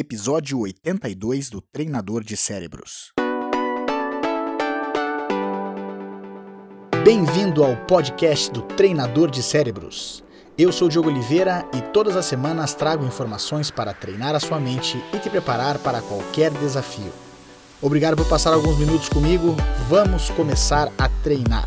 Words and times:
episódio 0.00 0.60
82 0.60 1.50
do 1.50 1.60
Treinador 1.60 2.22
de 2.22 2.36
Cérebros. 2.36 3.10
Bem-vindo 7.04 7.64
ao 7.64 7.76
podcast 7.78 8.48
do 8.52 8.62
Treinador 8.62 9.28
de 9.28 9.42
Cérebros. 9.42 10.22
Eu 10.56 10.70
sou 10.70 10.88
Diogo 10.88 11.08
Oliveira 11.08 11.68
e 11.74 11.82
todas 11.90 12.14
as 12.14 12.26
semanas 12.26 12.74
trago 12.74 13.04
informações 13.04 13.72
para 13.72 13.92
treinar 13.92 14.36
a 14.36 14.40
sua 14.40 14.60
mente 14.60 15.02
e 15.12 15.18
te 15.18 15.28
preparar 15.28 15.80
para 15.80 16.00
qualquer 16.00 16.52
desafio. 16.52 17.12
Obrigado 17.82 18.16
por 18.16 18.28
passar 18.28 18.54
alguns 18.54 18.78
minutos 18.78 19.08
comigo. 19.08 19.56
Vamos 19.88 20.30
começar 20.30 20.92
a 20.96 21.08
treinar. 21.24 21.66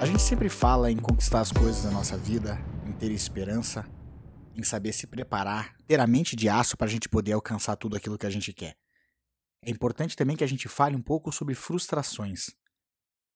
A 0.00 0.04
gente 0.04 0.20
sempre 0.20 0.48
fala 0.48 0.90
em 0.90 0.96
conquistar 0.96 1.42
as 1.42 1.52
coisas 1.52 1.84
da 1.84 1.92
nossa 1.92 2.16
vida, 2.16 2.58
em 2.84 2.90
ter 2.90 3.12
esperança, 3.12 3.84
em 4.56 4.62
saber 4.62 4.92
se 4.92 5.06
preparar, 5.06 5.76
ter 5.86 6.00
a 6.00 6.06
mente 6.06 6.34
de 6.34 6.48
aço 6.48 6.76
para 6.76 6.86
a 6.86 6.90
gente 6.90 7.08
poder 7.08 7.32
alcançar 7.32 7.76
tudo 7.76 7.96
aquilo 7.96 8.16
que 8.16 8.26
a 8.26 8.30
gente 8.30 8.52
quer. 8.52 8.76
É 9.62 9.70
importante 9.70 10.16
também 10.16 10.36
que 10.36 10.44
a 10.44 10.46
gente 10.46 10.68
fale 10.68 10.96
um 10.96 11.02
pouco 11.02 11.30
sobre 11.30 11.54
frustrações. 11.54 12.50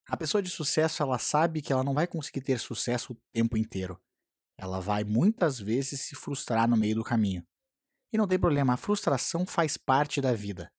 A 0.06 0.16
pessoa 0.16 0.42
de 0.42 0.48
sucesso, 0.48 1.02
ela 1.02 1.18
sabe 1.18 1.60
que 1.60 1.72
ela 1.72 1.84
não 1.84 1.94
vai 1.94 2.06
conseguir 2.06 2.40
ter 2.40 2.58
sucesso 2.58 3.12
o 3.12 3.16
tempo 3.32 3.56
inteiro. 3.56 4.00
Ela 4.56 4.80
vai 4.80 5.04
muitas 5.04 5.58
vezes 5.60 6.00
se 6.00 6.14
frustrar 6.14 6.68
no 6.68 6.76
meio 6.76 6.94
do 6.94 7.04
caminho. 7.04 7.46
E 8.12 8.18
não 8.18 8.26
tem 8.26 8.38
problema, 8.38 8.74
a 8.74 8.76
frustração 8.76 9.46
faz 9.46 9.76
parte 9.76 10.20
da 10.20 10.32
vida. 10.32 10.72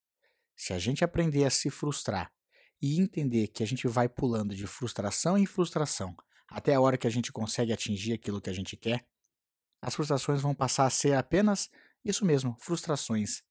Se 0.55 0.73
a 0.73 0.79
gente 0.79 1.03
aprender 1.03 1.45
a 1.45 1.49
se 1.49 1.69
frustrar 1.69 2.31
e 2.81 2.99
entender 2.99 3.47
que 3.47 3.63
a 3.63 3.67
gente 3.67 3.87
vai 3.87 4.09
pulando 4.09 4.55
de 4.55 4.67
frustração 4.67 5.37
em 5.37 5.45
frustração 5.45 6.15
até 6.49 6.75
a 6.75 6.81
hora 6.81 6.97
que 6.97 7.07
a 7.07 7.09
gente 7.09 7.31
consegue 7.31 7.71
atingir 7.71 8.11
aquilo 8.11 8.41
que 8.41 8.49
a 8.49 8.53
gente 8.53 8.75
quer, 8.75 9.05
as 9.81 9.95
frustrações 9.95 10.41
vão 10.41 10.53
passar 10.53 10.85
a 10.85 10.89
ser 10.89 11.13
apenas 11.15 11.69
isso 12.03 12.25
mesmo, 12.25 12.55
frustrações. 12.59 13.43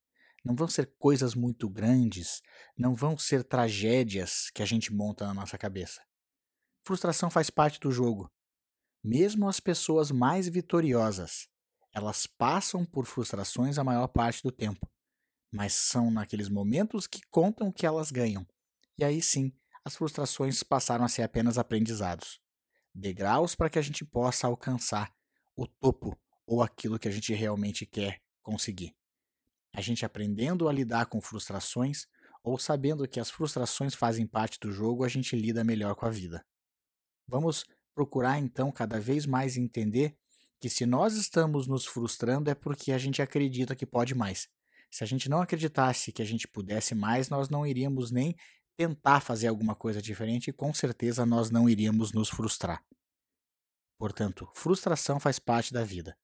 Não 0.44 0.54
vão 0.54 0.68
ser 0.68 0.94
coisas 0.98 1.34
muito 1.34 1.68
grandes, 1.68 2.40
não 2.76 2.94
vão 2.94 3.18
ser 3.18 3.44
tragédias 3.44 4.50
que 4.54 4.62
a 4.62 4.66
gente 4.66 4.92
monta 4.92 5.26
na 5.26 5.34
nossa 5.34 5.58
cabeça. 5.58 6.00
Frustração 6.82 7.30
faz 7.30 7.50
parte 7.50 7.78
do 7.78 7.92
jogo. 7.92 8.30
Mesmo 9.02 9.48
as 9.48 9.60
pessoas 9.60 10.10
mais 10.10 10.48
vitoriosas, 10.48 11.48
elas 11.92 12.26
passam 12.26 12.84
por 12.84 13.06
frustrações 13.06 13.78
a 13.78 13.84
maior 13.84 14.08
parte 14.08 14.42
do 14.42 14.52
tempo, 14.52 14.90
mas 15.52 15.74
são 15.74 16.10
naqueles 16.10 16.48
momentos 16.48 17.06
que 17.06 17.20
contam 17.30 17.72
que 17.72 17.84
elas 17.84 18.10
ganham. 18.10 18.46
E 18.96 19.04
aí 19.04 19.20
sim, 19.20 19.52
as 19.84 19.96
frustrações 19.96 20.62
passaram 20.62 21.04
a 21.04 21.08
ser 21.08 21.22
apenas 21.22 21.58
aprendizados 21.58 22.40
degraus 22.94 23.54
para 23.54 23.70
que 23.70 23.78
a 23.78 23.82
gente 23.82 24.04
possa 24.04 24.46
alcançar 24.46 25.12
o 25.60 25.66
topo 25.66 26.18
ou 26.46 26.62
aquilo 26.62 26.98
que 26.98 27.06
a 27.06 27.10
gente 27.10 27.34
realmente 27.34 27.84
quer 27.84 28.22
conseguir. 28.42 28.96
A 29.74 29.82
gente 29.82 30.06
aprendendo 30.06 30.70
a 30.70 30.72
lidar 30.72 31.04
com 31.04 31.20
frustrações 31.20 32.06
ou 32.42 32.58
sabendo 32.58 33.06
que 33.06 33.20
as 33.20 33.30
frustrações 33.30 33.94
fazem 33.94 34.26
parte 34.26 34.58
do 34.58 34.72
jogo, 34.72 35.04
a 35.04 35.08
gente 35.08 35.36
lida 35.36 35.62
melhor 35.62 35.94
com 35.94 36.06
a 36.06 36.10
vida. 36.10 36.42
Vamos 37.28 37.66
procurar 37.94 38.38
então 38.38 38.72
cada 38.72 38.98
vez 38.98 39.26
mais 39.26 39.58
entender 39.58 40.16
que 40.58 40.70
se 40.70 40.86
nós 40.86 41.14
estamos 41.14 41.66
nos 41.66 41.84
frustrando 41.84 42.48
é 42.48 42.54
porque 42.54 42.90
a 42.90 42.98
gente 42.98 43.20
acredita 43.20 43.76
que 43.76 43.84
pode 43.84 44.14
mais. 44.14 44.48
Se 44.90 45.04
a 45.04 45.06
gente 45.06 45.28
não 45.28 45.42
acreditasse 45.42 46.10
que 46.10 46.22
a 46.22 46.24
gente 46.24 46.48
pudesse 46.48 46.94
mais, 46.94 47.28
nós 47.28 47.50
não 47.50 47.66
iríamos 47.66 48.10
nem 48.10 48.34
tentar 48.78 49.20
fazer 49.20 49.48
alguma 49.48 49.74
coisa 49.74 50.00
diferente 50.00 50.48
e 50.48 50.54
com 50.54 50.72
certeza 50.72 51.26
nós 51.26 51.50
não 51.50 51.68
iríamos 51.68 52.12
nos 52.12 52.30
frustrar. 52.30 52.82
Portanto, 54.00 54.48
frustração 54.54 55.20
faz 55.20 55.38
parte 55.38 55.74
da 55.74 55.84
vida. 55.84 56.16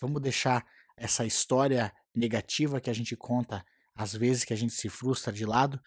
Vamos 0.00 0.22
deixar 0.22 0.64
essa 0.96 1.26
história 1.26 1.92
negativa 2.14 2.80
que 2.80 2.88
a 2.88 2.92
gente 2.92 3.16
conta 3.16 3.66
às 3.92 4.14
vezes 4.14 4.44
que 4.44 4.52
a 4.52 4.56
gente 4.56 4.72
se 4.72 4.88
frustra 4.88 5.32
de 5.32 5.44
lado 5.44 5.82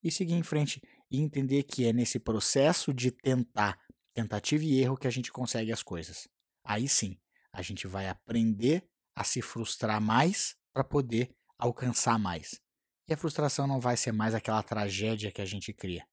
e 0.00 0.12
seguir 0.12 0.34
em 0.34 0.44
frente 0.44 0.80
e 1.10 1.20
entender 1.20 1.64
que 1.64 1.84
é 1.84 1.92
nesse 1.92 2.20
processo 2.20 2.94
de 2.94 3.10
tentar, 3.10 3.80
tentativa 4.14 4.62
e 4.62 4.80
erro 4.80 4.96
que 4.96 5.08
a 5.08 5.10
gente 5.10 5.32
consegue 5.32 5.72
as 5.72 5.82
coisas. 5.82 6.28
Aí 6.62 6.88
sim, 6.88 7.18
a 7.52 7.62
gente 7.62 7.88
vai 7.88 8.08
aprender 8.08 8.88
a 9.16 9.24
se 9.24 9.42
frustrar 9.42 10.00
mais 10.00 10.54
para 10.72 10.84
poder 10.84 11.34
alcançar 11.58 12.16
mais. 12.16 12.60
E 13.08 13.12
a 13.12 13.16
frustração 13.16 13.66
não 13.66 13.80
vai 13.80 13.96
ser 13.96 14.12
mais 14.12 14.36
aquela 14.36 14.62
tragédia 14.62 15.32
que 15.32 15.42
a 15.42 15.46
gente 15.46 15.72
cria. 15.72 16.06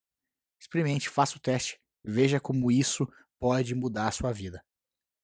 Experimente, 0.59 1.09
faça 1.09 1.37
o 1.37 1.39
teste, 1.39 1.79
veja 2.03 2.39
como 2.39 2.71
isso 2.71 3.07
pode 3.39 3.75
mudar 3.75 4.07
a 4.07 4.11
sua 4.11 4.33
vida. 4.33 4.63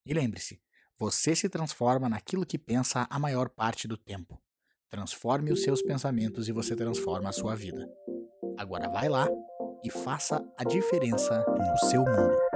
E 0.05 0.13
lembre-se, 0.13 0.61
você 0.97 1.35
se 1.35 1.49
transforma 1.49 2.07
naquilo 2.07 2.45
que 2.45 2.57
pensa 2.57 3.07
a 3.09 3.19
maior 3.19 3.49
parte 3.49 3.87
do 3.87 3.97
tempo. 3.97 4.41
Transforme 4.89 5.51
os 5.51 5.63
seus 5.63 5.81
pensamentos 5.81 6.47
e 6.47 6.51
você 6.51 6.75
transforma 6.75 7.29
a 7.29 7.33
sua 7.33 7.55
vida. 7.55 7.89
Agora 8.57 8.87
vai 8.87 9.09
lá 9.09 9.27
e 9.83 9.89
faça 9.89 10.41
a 10.57 10.63
diferença 10.63 11.43
no 11.47 11.89
seu 11.89 12.05
mundo. 12.05 12.54